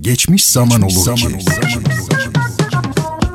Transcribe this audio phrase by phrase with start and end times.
[0.00, 1.38] Geçmiş zaman olur ki.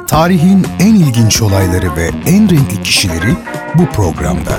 [0.07, 3.35] Tarihin en ilginç olayları ve en renkli kişileri
[3.75, 4.57] bu programda.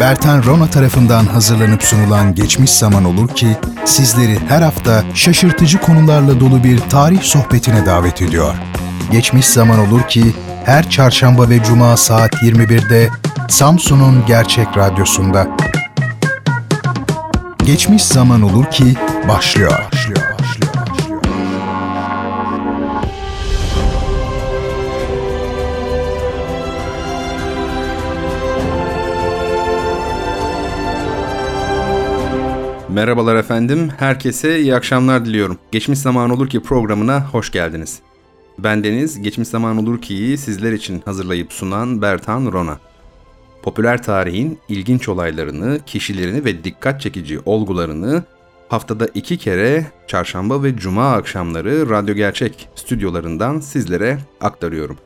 [0.00, 6.64] Bertan Rona tarafından hazırlanıp sunulan Geçmiş Zaman Olur ki sizleri her hafta şaşırtıcı konularla dolu
[6.64, 8.54] bir tarih sohbetine davet ediyor.
[9.10, 10.24] Geçmiş Zaman Olur ki
[10.64, 13.08] her çarşamba ve cuma saat 21'de
[13.48, 15.48] Samsun'un Gerçek Radyosu'nda.
[17.64, 18.94] Geçmiş Zaman Olur ki
[19.28, 19.72] başlıyor.
[19.92, 20.31] başlıyor.
[32.92, 35.58] Merhabalar efendim, herkese iyi akşamlar diliyorum.
[35.70, 37.98] Geçmiş Zaman Olur Ki programına hoş geldiniz.
[38.58, 42.78] Ben Deniz, Geçmiş Zaman Olur Ki'yi sizler için hazırlayıp sunan Bertan Rona.
[43.62, 48.22] Popüler tarihin ilginç olaylarını, kişilerini ve dikkat çekici olgularını
[48.68, 54.96] haftada iki kere çarşamba ve cuma akşamları Radyo Gerçek stüdyolarından sizlere aktarıyorum.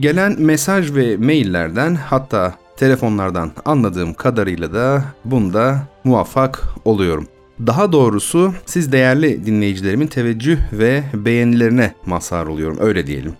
[0.00, 7.26] Gelen mesaj ve maillerden hatta telefonlardan anladığım kadarıyla da bunda muvaffak oluyorum.
[7.66, 13.32] Daha doğrusu siz değerli dinleyicilerimin teveccüh ve beğenilerine mazhar oluyorum öyle diyelim.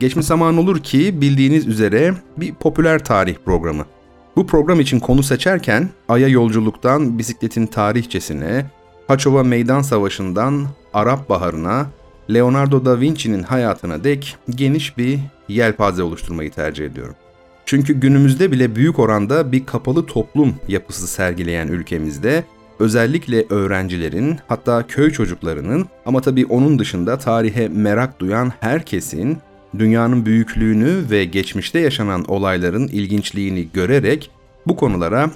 [0.00, 3.84] Geçmiş zaman olur ki bildiğiniz üzere bir popüler tarih programı.
[4.36, 8.66] Bu program için konu seçerken Ay'a yolculuktan bisikletin tarihçesine,
[9.08, 11.86] Haçova Meydan Savaşı'ndan Arap Baharı'na,
[12.34, 17.14] Leonardo da Vinci'nin hayatına dek geniş bir yelpaze oluşturmayı tercih ediyorum.
[17.68, 22.44] Çünkü günümüzde bile büyük oranda bir kapalı toplum yapısı sergileyen ülkemizde
[22.78, 29.38] özellikle öğrencilerin hatta köy çocuklarının ama tabii onun dışında tarihe merak duyan herkesin
[29.78, 34.30] dünyanın büyüklüğünü ve geçmişte yaşanan olayların ilginçliğini görerek
[34.66, 35.30] bu konulara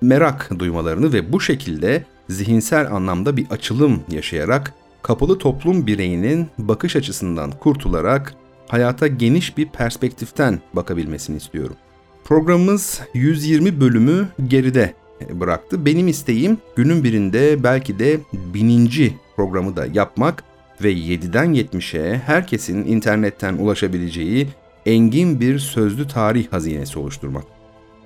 [0.00, 7.50] merak duymalarını ve bu şekilde zihinsel anlamda bir açılım yaşayarak kapalı toplum bireyinin bakış açısından
[7.50, 8.34] kurtularak
[8.68, 11.76] hayata geniş bir perspektiften bakabilmesini istiyorum.
[12.24, 14.94] Programımız 120 bölümü geride
[15.30, 15.86] bıraktı.
[15.86, 20.44] Benim isteğim günün birinde belki de bininci programı da yapmak
[20.82, 24.48] ve 7'den 70'e herkesin internetten ulaşabileceği
[24.86, 27.44] engin bir sözlü tarih hazinesi oluşturmak.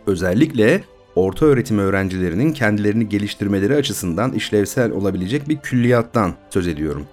[0.07, 0.85] Özellikle
[1.15, 7.07] orta öğretim öğrencilerinin kendilerini geliştirmeleri açısından işlevsel olabilecek bir külliyattan söz ediyorum.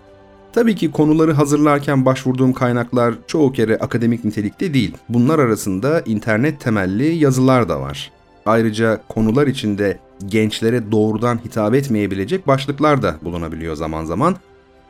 [0.53, 4.97] Tabii ki konuları hazırlarken başvurduğum kaynaklar çoğu kere akademik nitelikte değil.
[5.09, 8.11] Bunlar arasında internet temelli yazılar da var.
[8.45, 14.35] Ayrıca konular içinde gençlere doğrudan hitap etmeyebilecek başlıklar da bulunabiliyor zaman zaman.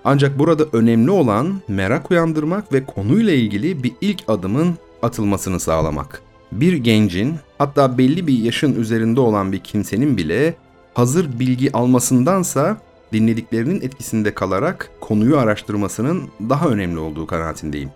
[0.03, 6.22] Ancak burada önemli olan merak uyandırmak ve konuyla ilgili bir ilk adımın atılmasını sağlamak.
[6.52, 10.56] Bir gencin hatta belli bir yaşın üzerinde olan bir kimsenin bile
[10.94, 12.78] hazır bilgi almasındansa
[13.14, 17.90] dinlediklerinin etkisinde kalarak konuyu araştırmasının daha önemli olduğu kanaatindeyim.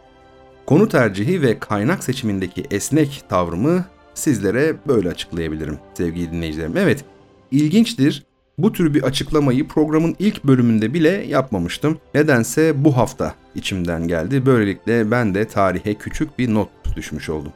[0.65, 6.77] Konu tercihi ve kaynak seçimindeki esnek tavrımı sizlere böyle açıklayabilirim sevgili dinleyicilerim.
[6.77, 7.05] Evet,
[7.51, 8.23] ilginçtir.
[8.57, 11.97] Bu tür bir açıklamayı programın ilk bölümünde bile yapmamıştım.
[12.15, 14.45] Nedense bu hafta içimden geldi.
[14.45, 17.51] Böylelikle ben de tarihe küçük bir not düşmüş oldum.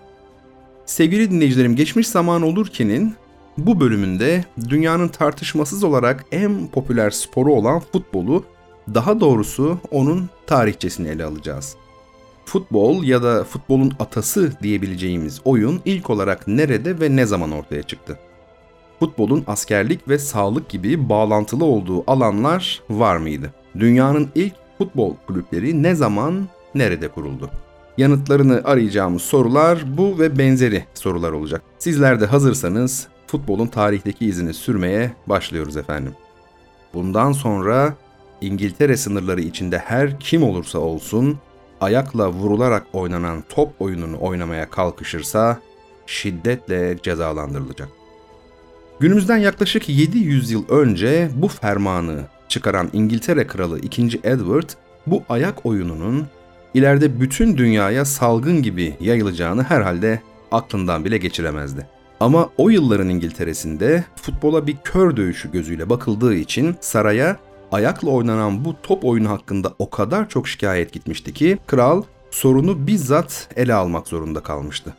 [0.85, 3.15] Sevgili dinleyicilerim, geçmiş zaman olurkenin
[3.57, 8.43] bu bölümünde dünyanın tartışmasız olarak en popüler sporu olan futbolu,
[8.93, 11.75] daha doğrusu onun tarihçesini ele alacağız.
[12.45, 18.19] Futbol ya da futbolun atası diyebileceğimiz oyun ilk olarak nerede ve ne zaman ortaya çıktı?
[18.99, 23.53] Futbolun askerlik ve sağlık gibi bağlantılı olduğu alanlar var mıydı?
[23.79, 27.49] Dünyanın ilk futbol kulüpleri ne zaman, nerede kuruldu?
[27.97, 31.61] Yanıtlarını arayacağımız sorular bu ve benzeri sorular olacak.
[31.79, 36.13] Sizler de hazırsanız futbolun tarihteki izini sürmeye başlıyoruz efendim.
[36.93, 37.95] Bundan sonra
[38.41, 41.39] İngiltere sınırları içinde her kim olursa olsun
[41.81, 45.59] ayakla vurularak oynanan top oyununu oynamaya kalkışırsa
[46.05, 47.89] şiddetle cezalandırılacak.
[48.99, 54.19] Günümüzden yaklaşık 700 yıl önce bu fermanı çıkaran İngiltere Kralı 2.
[54.23, 54.69] Edward
[55.07, 56.27] bu ayak oyununun
[56.73, 60.21] ileride bütün dünyaya salgın gibi yayılacağını herhalde
[60.51, 61.87] aklından bile geçiremezdi.
[62.19, 67.37] Ama o yılların İngiltere'sinde futbola bir kör dövüşü gözüyle bakıldığı için saraya
[67.71, 73.49] ayakla oynanan bu top oyunu hakkında o kadar çok şikayet gitmişti ki kral sorunu bizzat
[73.55, 74.93] ele almak zorunda kalmıştı.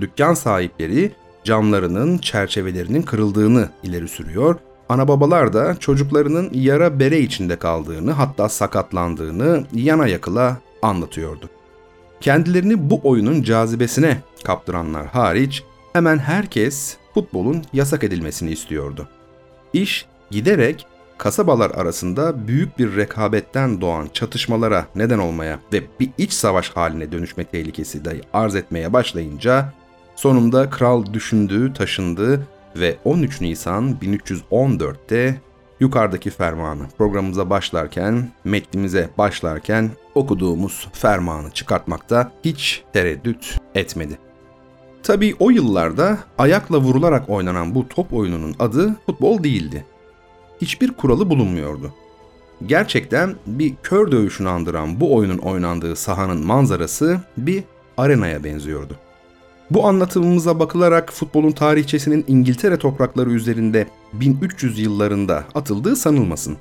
[0.00, 1.12] Dükkan sahipleri
[1.44, 4.56] camlarının, çerçevelerinin kırıldığını ileri sürüyor.
[4.88, 11.50] Ana babalar da çocuklarının yara bere içinde kaldığını hatta sakatlandığını yana yakıla anlatıyordu.
[12.20, 15.64] Kendilerini bu oyunun cazibesine kaptıranlar hariç
[15.96, 19.08] hemen herkes futbolun yasak edilmesini istiyordu.
[19.72, 20.86] İş giderek
[21.18, 27.44] kasabalar arasında büyük bir rekabetten doğan çatışmalara neden olmaya ve bir iç savaş haline dönüşme
[27.44, 29.72] tehlikesi de arz etmeye başlayınca
[30.16, 32.46] sonunda kral düşündü, taşındı
[32.76, 35.40] ve 13 Nisan 1314'te
[35.80, 44.18] yukarıdaki fermanı programımıza başlarken, metnimize başlarken okuduğumuz fermanı çıkartmakta hiç tereddüt etmedi.
[45.06, 49.86] Tabii o yıllarda ayakla vurularak oynanan bu top oyununun adı futbol değildi.
[50.60, 51.94] Hiçbir kuralı bulunmuyordu.
[52.66, 57.64] Gerçekten bir kör dövüşünü andıran bu oyunun oynandığı sahanın manzarası bir
[57.96, 58.96] arenaya benziyordu.
[59.70, 66.56] Bu anlatımımıza bakılarak futbolun tarihçesinin İngiltere toprakları üzerinde 1300 yıllarında atıldığı sanılmasın.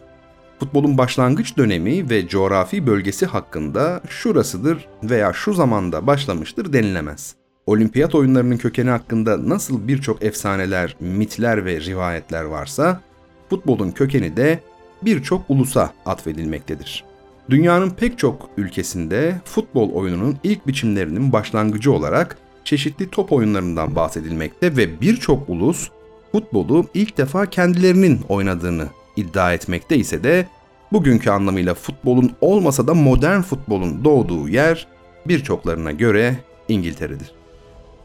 [0.59, 7.44] Futbolun başlangıç dönemi ve coğrafi bölgesi hakkında şurasıdır veya şu zamanda başlamıştır denilemez.
[7.67, 13.01] Olimpiyat oyunlarının kökeni hakkında nasıl birçok efsaneler, mitler ve rivayetler varsa,
[13.49, 14.59] futbolun kökeni de
[15.01, 17.03] birçok ulusa atfedilmektedir.
[17.49, 25.01] Dünyanın pek çok ülkesinde futbol oyununun ilk biçimlerinin başlangıcı olarak çeşitli top oyunlarından bahsedilmekte ve
[25.01, 25.89] birçok ulus
[26.31, 30.47] futbolu ilk defa kendilerinin oynadığını iddia etmekte ise de
[30.91, 34.87] bugünkü anlamıyla futbolun olmasa da modern futbolun doğduğu yer
[35.27, 36.35] birçoklarına göre
[36.67, 37.34] İngiltere'dir.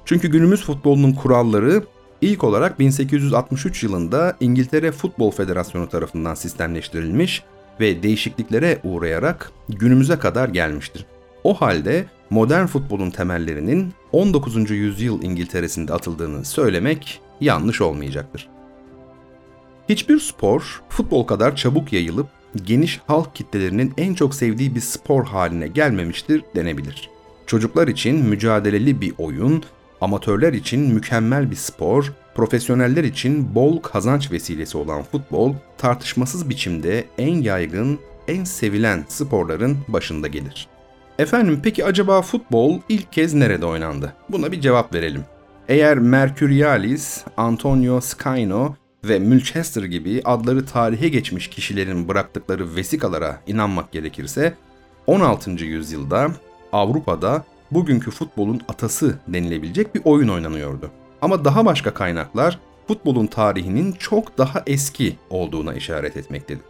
[0.05, 1.85] Çünkü günümüz futbolunun kuralları
[2.20, 7.43] ilk olarak 1863 yılında İngiltere Futbol Federasyonu tarafından sistemleştirilmiş
[7.81, 11.06] ve değişikliklere uğrayarak günümüze kadar gelmiştir.
[11.44, 14.70] O halde modern futbolun temellerinin 19.
[14.70, 18.49] yüzyıl İngiltere'sinde atıldığını söylemek yanlış olmayacaktır.
[19.88, 22.26] Hiçbir spor futbol kadar çabuk yayılıp
[22.64, 27.11] geniş halk kitlelerinin en çok sevdiği bir spor haline gelmemiştir denebilir.
[27.47, 29.64] Çocuklar için mücadeleli bir oyun,
[30.00, 37.43] amatörler için mükemmel bir spor, profesyoneller için bol kazanç vesilesi olan futbol tartışmasız biçimde en
[37.43, 37.99] yaygın,
[38.29, 40.69] en sevilen sporların başında gelir.
[41.19, 44.12] Efendim peki acaba futbol ilk kez nerede oynandı?
[44.29, 45.25] Buna bir cevap verelim.
[45.69, 48.75] Eğer Mercurialis, Antonio Scino
[49.05, 54.55] ve Mulchester gibi adları tarihe geçmiş kişilerin bıraktıkları vesikalara inanmak gerekirse
[55.06, 55.50] 16.
[55.50, 56.31] yüzyılda
[56.73, 60.91] Avrupa'da bugünkü futbolun atası denilebilecek bir oyun oynanıyordu.
[61.23, 62.59] Ama daha başka kaynaklar
[62.89, 66.63] futbolun tarihinin çok daha eski olduğuna işaret etmektedir.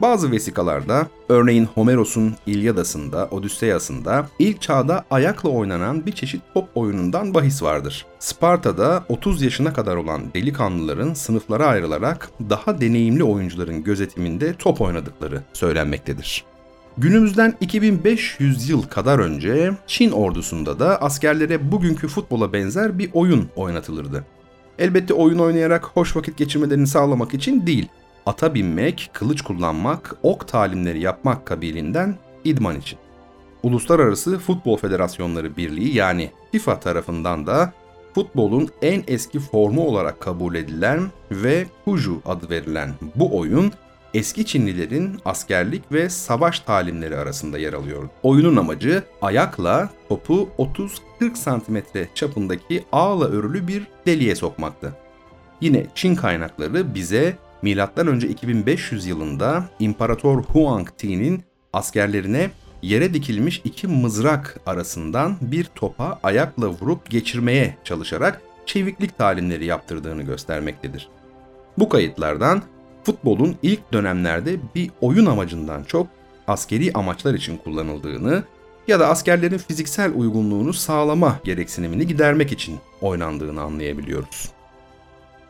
[0.00, 7.62] Bazı vesikalarda, örneğin Homeros'un İlyadası'nda, Odüsseyas'ında ilk çağda ayakla oynanan bir çeşit top oyunundan bahis
[7.62, 8.06] vardır.
[8.18, 16.44] Sparta'da 30 yaşına kadar olan delikanlıların sınıflara ayrılarak daha deneyimli oyuncuların gözetiminde top oynadıkları söylenmektedir.
[16.98, 24.24] Günümüzden 2500 yıl kadar önce Çin ordusunda da askerlere bugünkü futbola benzer bir oyun oynatılırdı.
[24.78, 27.88] Elbette oyun oynayarak hoş vakit geçirmelerini sağlamak için değil,
[28.26, 32.98] ata binmek, kılıç kullanmak, ok talimleri yapmak kabilinden idman için.
[33.62, 37.72] Uluslararası Futbol Federasyonları Birliği yani FIFA tarafından da
[38.14, 43.72] futbolun en eski formu olarak kabul edilen ve Kuju adı verilen bu oyun
[44.14, 48.08] eski Çinlilerin askerlik ve savaş talimleri arasında yer alıyor.
[48.22, 50.48] Oyunun amacı ayakla topu
[51.20, 54.96] 30-40 santimetre çapındaki ağla örülü bir deliğe sokmaktı.
[55.60, 58.18] Yine Çin kaynakları bize M.Ö.
[58.18, 62.50] 2500 yılında İmparator Huang Ti'nin askerlerine
[62.82, 71.08] yere dikilmiş iki mızrak arasından bir topa ayakla vurup geçirmeye çalışarak çeviklik talimleri yaptırdığını göstermektedir.
[71.78, 72.62] Bu kayıtlardan
[73.04, 76.06] futbolun ilk dönemlerde bir oyun amacından çok
[76.46, 78.44] askeri amaçlar için kullanıldığını
[78.88, 84.48] ya da askerlerin fiziksel uygunluğunu sağlama gereksinimini gidermek için oynandığını anlayabiliyoruz.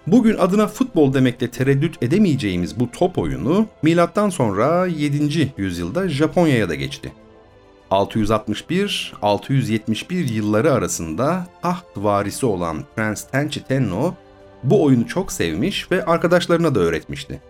[0.06, 5.52] Bugün adına futbol demekte tereddüt edemeyeceğimiz bu top oyunu milattan sonra 7.
[5.56, 7.12] yüzyılda Japonya'ya da geçti.
[7.90, 14.14] 661-671 yılları arasında taht varisi olan Prens Tenchi Tenno
[14.64, 17.40] bu oyunu çok sevmiş ve arkadaşlarına da öğretmişti.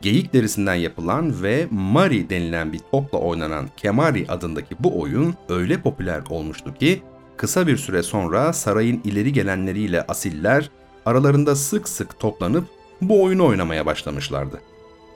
[0.00, 6.22] Geyik derisinden yapılan ve mari denilen bir topla oynanan kemari adındaki bu oyun öyle popüler
[6.30, 7.02] olmuştu ki
[7.36, 10.70] kısa bir süre sonra sarayın ileri gelenleriyle asiller
[11.06, 12.64] aralarında sık sık toplanıp
[13.00, 14.60] bu oyunu oynamaya başlamışlardı.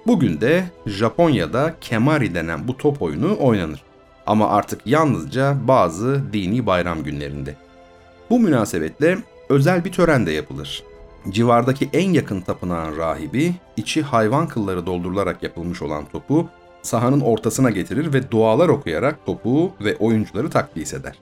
[0.07, 3.83] Bugün de Japonya'da kemari denen bu top oyunu oynanır.
[4.27, 7.55] Ama artık yalnızca bazı dini bayram günlerinde.
[8.31, 10.90] Bu münasebetle özel bir tören de yapılır.
[11.29, 16.49] Civardaki en yakın tapınağın rahibi, içi hayvan kılları doldurularak yapılmış olan topu
[16.83, 21.19] sahanın ortasına getirir ve dualar okuyarak topu ve oyuncuları takdis eder.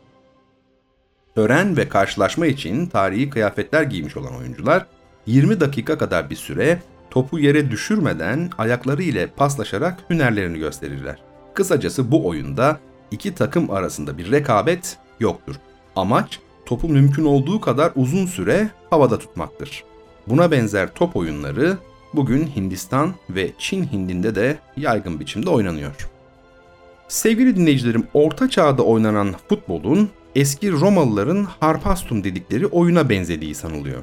[1.35, 4.87] Tören ve karşılaşma için tarihi kıyafetler giymiş olan oyuncular
[5.27, 11.19] 20 dakika kadar bir süre topu yere düşürmeden ayakları ile paslaşarak hünerlerini gösterirler.
[11.55, 15.55] Kısacası bu oyunda iki takım arasında bir rekabet yoktur.
[15.97, 19.85] Amaç topu mümkün olduğu kadar uzun süre havada tutmaktır.
[20.27, 21.79] Buna benzer top oyunları
[22.15, 26.09] bugün Hindistan ve Çin Hindi'nde de yaygın biçimde oynanıyor.
[27.09, 34.03] Sevgili dinleyicilerim, Orta Çağ'da oynanan futbolun eski Romalıların harpastum dedikleri oyuna benzediği sanılıyor.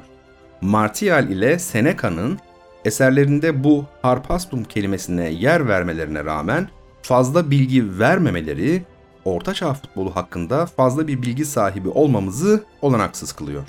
[0.60, 2.38] Martial ile Seneca'nın
[2.84, 6.68] eserlerinde bu harpastum kelimesine yer vermelerine rağmen
[7.02, 8.82] fazla bilgi vermemeleri
[9.26, 13.68] Ortaçağ futbolu hakkında fazla bir bilgi sahibi olmamızı olanaksız kılıyor.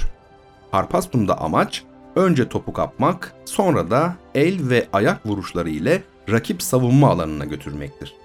[0.72, 1.84] Harpastum'da amaç
[2.16, 8.16] önce topu kapmak, sonra da el ve ayak vuruşları ile rakip savunma alanına götürmektir.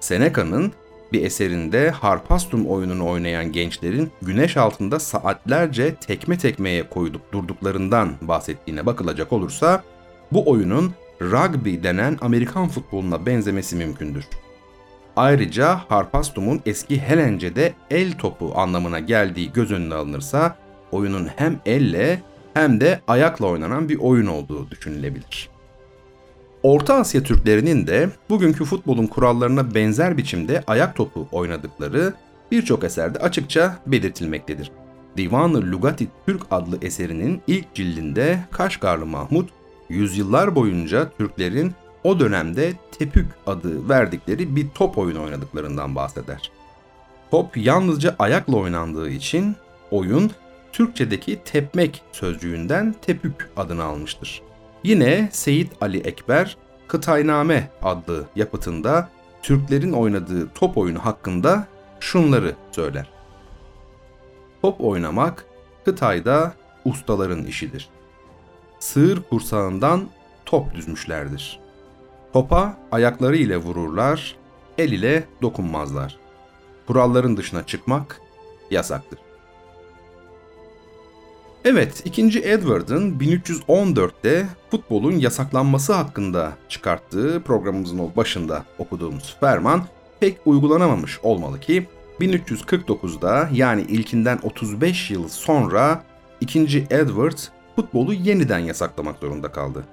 [0.00, 0.72] Seneca'nın
[1.12, 9.32] bir eserinde Harpastum oyununu oynayan gençlerin güneş altında saatlerce tekme tekmeye koyup durduklarından bahsettiğine bakılacak
[9.32, 9.82] olursa
[10.32, 10.92] bu oyunun
[11.22, 14.24] rugby denen Amerikan futboluna benzemesi mümkündür.
[15.16, 20.56] Ayrıca Harpastum'un eski Helence'de el topu anlamına geldiği göz önüne alınırsa
[20.92, 22.22] oyunun hem elle
[22.54, 25.48] hem de ayakla oynanan bir oyun olduğu düşünülebilir.
[26.62, 32.14] Orta Asya Türklerinin de bugünkü futbolun kurallarına benzer biçimde ayak topu oynadıkları
[32.52, 34.70] birçok eserde açıkça belirtilmektedir.
[35.16, 39.50] Divan-ı Lugati Türk adlı eserinin ilk cildinde Kaşgarlı Mahmut,
[39.88, 41.72] yüzyıllar boyunca Türklerin
[42.04, 46.50] o dönemde tepük adı verdikleri bir top oyunu oynadıklarından bahseder.
[47.30, 49.56] Top yalnızca ayakla oynandığı için
[49.90, 50.30] oyun
[50.72, 54.42] Türkçedeki tepmek sözcüğünden tepük adını almıştır.
[54.84, 56.56] Yine Seyit Ali Ekber
[56.88, 59.08] Kıtayname adlı yapıtında
[59.42, 61.66] Türklerin oynadığı top oyunu hakkında
[62.00, 63.10] şunları söyler.
[64.62, 65.44] Top oynamak
[65.84, 67.88] Kıtay'da ustaların işidir.
[68.78, 70.08] Sığır kursağından
[70.46, 71.63] top düzmüşlerdir.
[72.34, 74.36] Topa ayakları ile vururlar,
[74.78, 76.16] el ile dokunmazlar.
[76.86, 78.20] Kuralların dışına çıkmak
[78.70, 79.18] yasaktır.
[81.64, 82.22] Evet, 2.
[82.44, 89.82] Edward'ın 1314'te futbolun yasaklanması hakkında çıkarttığı programımızın başında okuduğumuz ferman
[90.20, 91.86] pek uygulanamamış olmalı ki
[92.20, 96.04] 1349'da yani ilkinden 35 yıl sonra
[96.40, 96.86] 2.
[96.90, 97.38] Edward
[97.76, 99.84] futbolu yeniden yasaklamak zorunda kaldı.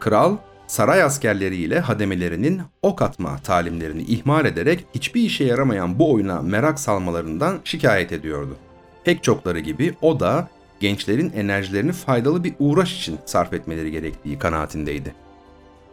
[0.00, 0.36] Kral
[0.68, 7.60] saray askerleriyle hademelerinin ok atma talimlerini ihmal ederek hiçbir işe yaramayan bu oyuna merak salmalarından
[7.64, 8.56] şikayet ediyordu.
[9.04, 10.48] Pek çokları gibi o da
[10.80, 15.14] gençlerin enerjilerini faydalı bir uğraş için sarf etmeleri gerektiği kanaatindeydi.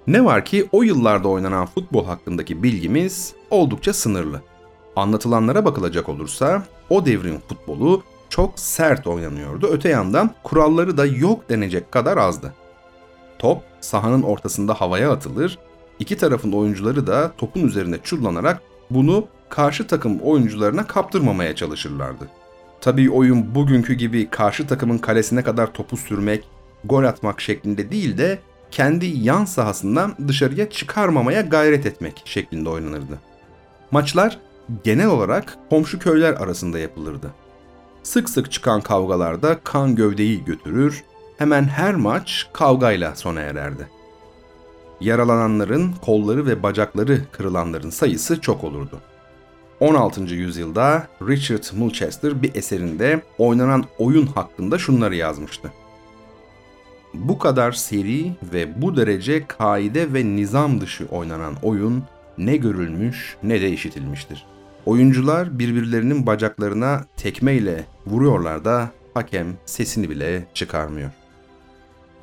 [0.07, 4.41] Ne var ki o yıllarda oynanan futbol hakkındaki bilgimiz oldukça sınırlı.
[4.95, 9.67] Anlatılanlara bakılacak olursa o devrin futbolu çok sert oynanıyordu.
[9.71, 12.53] Öte yandan kuralları da yok denecek kadar azdı.
[13.39, 15.57] Top sahanın ortasında havaya atılır,
[15.99, 22.29] iki tarafın oyuncuları da topun üzerine çullanarak bunu karşı takım oyuncularına kaptırmamaya çalışırlardı.
[22.81, 26.43] Tabii oyun bugünkü gibi karşı takımın kalesine kadar topu sürmek,
[26.83, 28.39] gol atmak şeklinde değil de
[28.71, 33.19] kendi yan sahasından dışarıya çıkarmamaya gayret etmek şeklinde oynanırdı.
[33.91, 34.39] Maçlar
[34.83, 37.33] genel olarak komşu köyler arasında yapılırdı.
[38.03, 41.03] Sık sık çıkan kavgalarda kan gövdeyi götürür,
[41.37, 43.87] hemen her maç kavgayla sona ererdi.
[45.01, 49.01] Yaralananların, kolları ve bacakları kırılanların sayısı çok olurdu.
[49.79, 50.21] 16.
[50.21, 55.71] yüzyılda Richard Mulchester bir eserinde oynanan oyun hakkında şunları yazmıştı.
[57.13, 62.03] Bu kadar seri ve bu derece kaide ve nizam dışı oynanan oyun
[62.37, 64.45] ne görülmüş ne de işitilmiştir.
[64.85, 71.11] Oyuncular birbirlerinin bacaklarına tekmeyle vuruyorlar da hakem sesini bile çıkarmıyor.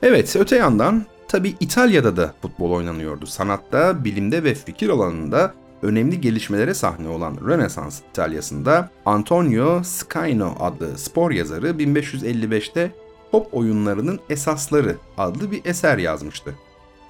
[0.03, 3.27] Evet öte yandan tabi İtalya'da da futbol oynanıyordu.
[3.27, 11.31] Sanatta, bilimde ve fikir alanında önemli gelişmelere sahne olan Rönesans İtalya'sında Antonio Scaino adlı spor
[11.31, 12.93] yazarı 1555'te
[13.33, 16.55] Top Oyunlarının Esasları adlı bir eser yazmıştı.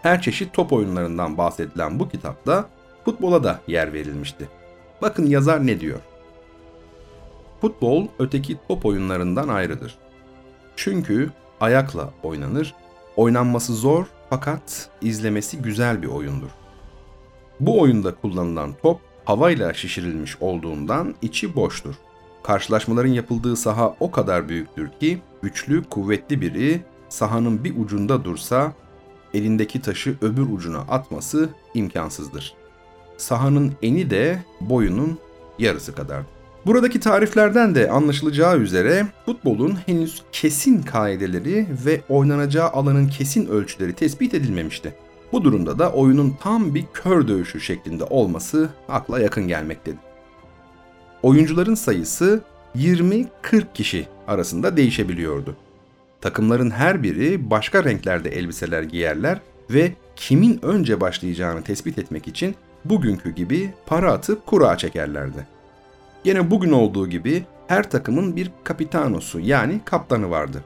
[0.02, 2.68] Her çeşit top oyunlarından bahsedilen bu kitapta
[3.04, 4.49] futbola da yer verilmişti.
[5.02, 5.99] Bakın yazar ne diyor?
[7.61, 9.99] Futbol öteki top oyunlarından ayrıdır.
[10.76, 11.30] Çünkü
[11.61, 12.75] ayakla oynanır,
[13.16, 16.50] oynanması zor fakat izlemesi güzel bir oyundur.
[17.61, 21.95] Bu oyunda kullanılan top havayla şişirilmiş olduğundan içi boştur.
[22.42, 28.73] Karşılaşmaların yapıldığı saha o kadar büyüktür ki güçlü, kuvvetli biri sahanın bir ucunda dursa
[29.35, 32.54] elindeki taşı öbür ucuna atması imkansızdır.
[33.16, 35.19] Sahanın eni de boyunun
[35.59, 36.41] yarısı kadardır.
[36.66, 44.35] Buradaki tariflerden de anlaşılacağı üzere futbolun henüz kesin kaideleri ve oynanacağı alanın kesin ölçüleri tespit
[44.35, 44.95] edilmemişti.
[45.33, 49.99] Bu durumda da oyunun tam bir kör dövüşü şeklinde olması akla yakın gelmektedir.
[51.23, 52.42] Oyuncuların sayısı
[52.76, 53.23] 20-40
[53.75, 55.57] kişi arasında değişebiliyordu.
[56.21, 59.40] Takımların her biri başka renklerde elbiseler giyerler
[59.71, 62.54] ve kimin önce başlayacağını tespit etmek için
[62.85, 65.47] bugünkü gibi para atıp kura çekerlerdi.
[66.25, 70.64] Yine bugün olduğu gibi her takımın bir kapitanosu yani kaptanı vardı.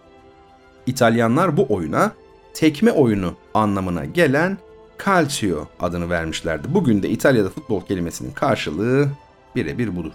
[0.87, 2.13] İtalyanlar bu oyuna
[2.55, 4.59] tekme oyunu anlamına gelen
[5.05, 6.69] calcio adını vermişlerdi.
[6.75, 9.09] Bugün de İtalya'da futbol kelimesinin karşılığı
[9.57, 10.13] birebir budur.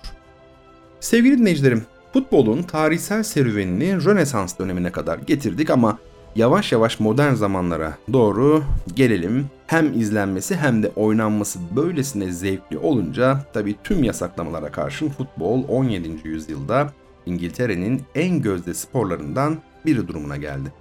[0.99, 5.99] Sevgili dinleyicilerim, futbolun tarihsel serüvenini Rönesans dönemine kadar getirdik ama
[6.35, 8.63] yavaş yavaş modern zamanlara doğru
[8.95, 9.45] gelelim.
[9.67, 16.09] Hem izlenmesi hem de oynanması böylesine zevkli olunca tabii tüm yasaklamalara karşın futbol 17.
[16.23, 16.93] yüzyılda
[17.25, 20.73] İngiltere'nin en gözde sporlarından biri durumuna geldi.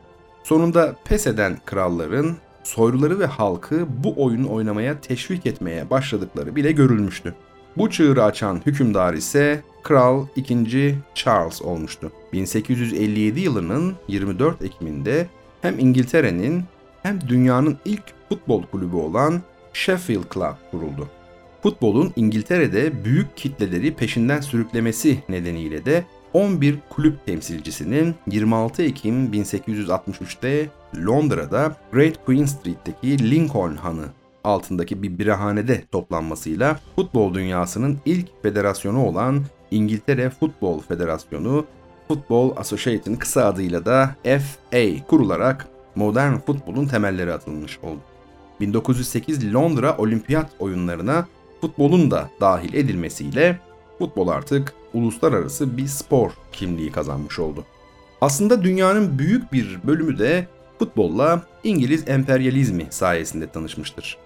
[0.43, 7.35] Sonunda pes eden kralların soyluları ve halkı bu oyunu oynamaya teşvik etmeye başladıkları bile görülmüştü.
[7.77, 10.95] Bu çığırı açan hükümdar ise Kral 2.
[11.15, 12.13] Charles olmuştu.
[12.33, 15.27] 1857 yılının 24 Ekim'inde
[15.63, 16.65] hem İngiltere'nin
[17.03, 21.09] hem dünyanın ilk futbol kulübü olan Sheffield Club kuruldu.
[21.63, 30.69] Futbolun İngiltere'de büyük kitleleri peşinden sürüklemesi nedeniyle de 11 kulüp temsilcisinin 26 Ekim 1863'te
[31.07, 34.07] Londra'da Great Queen Street'teki Lincoln Hanı
[34.45, 41.67] altındaki bir birahanede toplanmasıyla futbol dünyasının ilk federasyonu olan İngiltere Futbol Federasyonu
[42.11, 48.01] Football Association kısa adıyla da FA kurularak modern futbolun temelleri atılmış oldu.
[48.61, 51.27] 1908 Londra Olimpiyat oyunlarına
[51.61, 53.59] futbolun da dahil edilmesiyle
[53.99, 57.65] futbol artık uluslararası bir spor kimliği kazanmış oldu.
[58.21, 60.47] Aslında dünyanın büyük bir bölümü de
[60.79, 64.19] futbolla İngiliz emperyalizmi sayesinde tanışmıştır.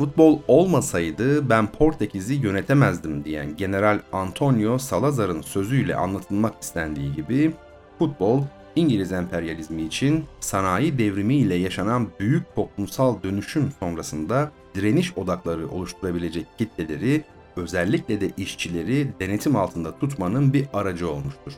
[0.00, 7.52] Futbol olmasaydı ben Portekiz'i yönetemezdim diyen General Antonio Salazar'ın sözüyle anlatılmak istendiği gibi
[7.98, 8.42] futbol
[8.76, 17.24] İngiliz emperyalizmi için sanayi devrimi ile yaşanan büyük toplumsal dönüşüm sonrasında direniş odakları oluşturabilecek kitleleri
[17.56, 21.52] özellikle de işçileri denetim altında tutmanın bir aracı olmuştur.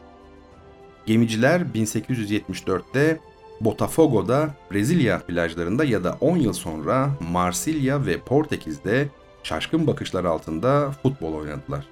[1.07, 3.21] Gemiciler 1874'te
[3.61, 9.09] Botafogo'da, Brezilya plajlarında ya da 10 yıl sonra Marsilya ve Portekiz'de
[9.43, 11.87] şaşkın bakışlar altında futbol oynadılar.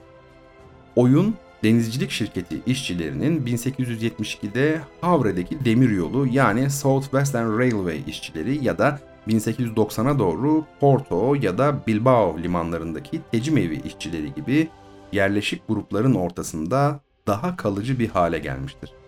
[0.97, 10.19] Oyun, denizcilik şirketi işçilerinin 1872'de Havre'deki demiryolu yani South Western Railway işçileri ya da 1890'a
[10.19, 14.69] doğru Porto ya da Bilbao limanlarındaki tecim evi işçileri gibi
[15.13, 19.00] yerleşik grupların ortasında daha kalıcı bir hale gelmiştir.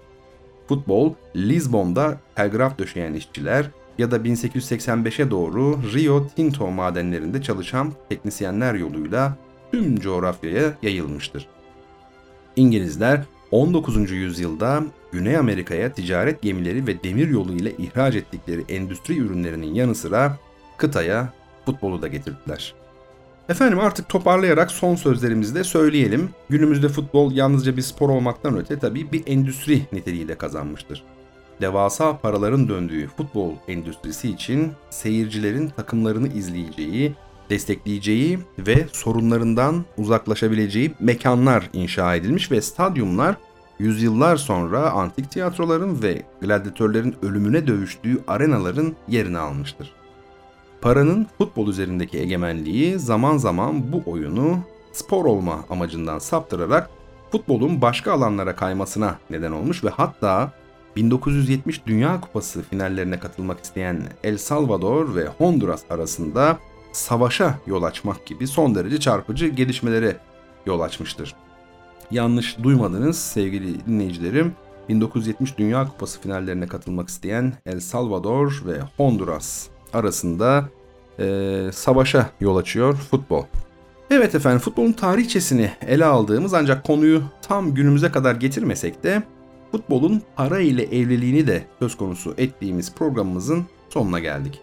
[0.69, 9.37] Futbol, Lisbon'da telgraf döşeyen işçiler ya da 1885'e doğru Rio Tinto madenlerinde çalışan teknisyenler yoluyla
[9.73, 11.47] tüm coğrafyaya yayılmıştır.
[12.57, 14.11] İngilizler 19.
[14.11, 20.39] yüzyılda Güney Amerika'ya ticaret gemileri ve demir yolu ile ihraç ettikleri endüstri ürünlerinin yanı sıra
[20.77, 21.33] kıtaya
[21.67, 22.75] futbolu da getirdiler.
[23.49, 26.31] Efendim artık toparlayarak son sözlerimizi de söyleyelim.
[26.49, 31.05] Günümüzde futbol yalnızca bir spor olmaktan öte tabii bir endüstri niteliği de kazanmıştır.
[31.61, 37.15] Devasa paraların döndüğü futbol endüstrisi için seyircilerin takımlarını izleyeceği,
[37.51, 43.37] destekleyeceği ve sorunlarından uzaklaşabileceği mekanlar inşa edilmiş ve stadyumlar
[43.79, 50.02] yüzyıllar sonra antik tiyatroların ve gladyatörlerin ölümüne dövüştüğü arenaların yerini almıştır.
[50.83, 54.59] Paranın futbol üzerindeki egemenliği zaman zaman bu oyunu
[54.93, 56.91] spor olma amacından saptırarak
[57.33, 60.53] futbolun başka alanlara kaymasına neden olmuş ve hatta
[60.97, 66.59] 1970 Dünya Kupası finallerine katılmak isteyen El Salvador ve Honduras arasında
[66.93, 70.17] savaşa yol açmak gibi son derece çarpıcı gelişmelere
[70.67, 71.35] yol açmıştır.
[72.11, 74.53] Yanlış duymadınız sevgili dinleyicilerim.
[74.89, 80.69] 1970 Dünya Kupası finallerine katılmak isteyen El Salvador ve Honduras arasında
[81.19, 83.45] e, savaşa yol açıyor futbol.
[84.11, 89.23] Evet efendim futbolun tarihçesini ele aldığımız ancak konuyu tam günümüze kadar getirmesek de
[89.73, 94.61] futbolun para ile evliliğini de söz konusu ettiğimiz programımızın sonuna geldik.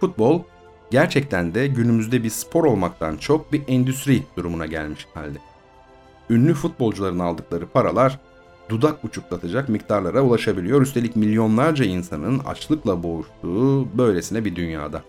[0.00, 0.42] Futbol
[0.90, 5.38] gerçekten de günümüzde bir spor olmaktan çok bir endüstri durumuna gelmiş halde.
[6.30, 8.20] Ünlü futbolcuların aldıkları paralar
[8.68, 10.82] dudak uçuklatacak miktarlara ulaşabiliyor.
[10.82, 15.02] Üstelik milyonlarca insanın açlıkla boğuştuğu böylesine bir dünyada.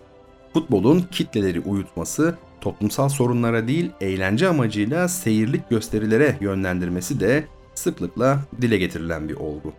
[0.52, 9.28] Futbolun kitleleri uyutması toplumsal sorunlara değil eğlence amacıyla seyirlik gösterilere yönlendirmesi de sıklıkla dile getirilen
[9.28, 9.72] bir olgu.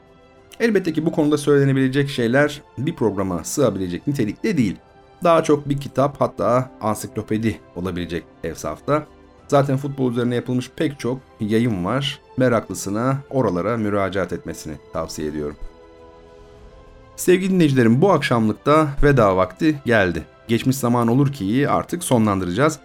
[0.59, 4.75] Elbette ki bu konuda söylenebilecek şeyler bir programa sığabilecek nitelikte değil.
[5.23, 9.07] Daha çok bir kitap hatta ansiklopedi olabilecek evsafta.
[9.47, 12.19] Zaten futbol üzerine yapılmış pek çok yayın var.
[12.37, 15.55] Meraklısına oralara müracaat etmesini tavsiye ediyorum.
[17.15, 20.23] Sevgili dinleyicilerim bu akşamlıkta veda vakti geldi.
[20.47, 22.79] Geçmiş zaman olur ki artık sonlandıracağız.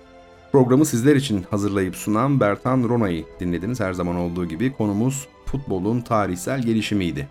[0.52, 3.80] Programı sizler için hazırlayıp sunan Bertan Rona'yı dinlediniz.
[3.80, 7.28] Her zaman olduğu gibi konumuz futbolun tarihsel gelişimiydi.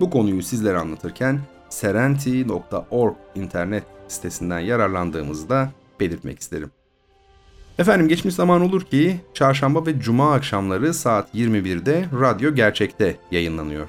[0.00, 6.70] Bu konuyu sizlere anlatırken serenti.org internet sitesinden yararlandığımızda belirtmek isterim.
[7.78, 13.88] Efendim geçmiş zaman olur ki çarşamba ve cuma akşamları saat 21'de Radyo Gerçek'te yayınlanıyor.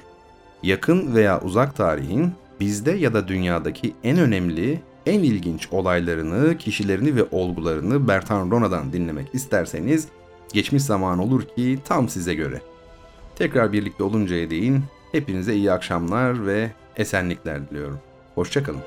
[0.62, 7.24] Yakın veya uzak tarihin bizde ya da dünyadaki en önemli, en ilginç olaylarını, kişilerini ve
[7.30, 10.08] olgularını Bertan Rona'dan dinlemek isterseniz
[10.52, 12.60] geçmiş zaman olur ki tam size göre.
[13.36, 17.98] Tekrar birlikte oluncaya değin hepinize iyi akşamlar ve esenlikler diliyorum.
[18.34, 18.80] Hoşçakalın.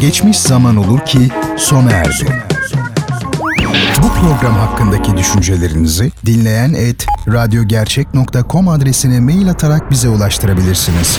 [0.00, 1.18] Geçmiş zaman olur ki
[1.56, 2.44] sona erdi.
[4.02, 11.18] Bu program hakkındaki düşüncelerinizi dinleyen et radyogercek.com adresine mail atarak bize ulaştırabilirsiniz.